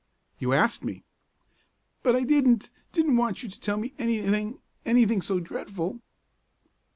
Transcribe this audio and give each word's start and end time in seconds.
"You 0.39 0.51
asked 0.53 0.83
me!" 0.83 1.03
"But 2.01 2.15
I 2.15 2.23
didn't 2.23 2.71
didn't 2.91 3.17
want 3.17 3.43
you 3.43 3.49
to 3.49 3.59
tell 3.59 3.77
me 3.77 3.93
anything 3.99 4.57
anything 4.83 5.21
so 5.21 5.39
dreadful!" 5.39 6.01